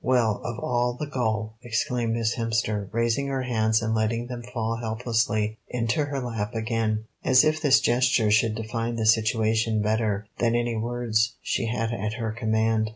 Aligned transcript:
"Well, 0.03 0.41
of 0.43 0.57
all 0.57 0.97
the 0.99 1.05
gall!" 1.05 1.59
exclaimed 1.61 2.15
Miss 2.15 2.33
Hemster, 2.33 2.87
raising 2.91 3.27
her 3.27 3.43
hands 3.43 3.83
and 3.83 3.93
letting 3.93 4.25
them 4.25 4.41
fall 4.41 4.77
helplessly 4.77 5.59
into 5.69 6.05
her 6.05 6.19
lap 6.19 6.55
again, 6.55 7.03
as 7.23 7.43
if 7.43 7.61
this 7.61 7.79
gesture 7.79 8.31
should 8.31 8.55
define 8.55 8.95
the 8.95 9.05
situation 9.05 9.79
better 9.79 10.25
than 10.39 10.55
any 10.55 10.75
words 10.75 11.35
she 11.43 11.67
had 11.67 11.93
at 11.93 12.13
her 12.13 12.31
command. 12.31 12.89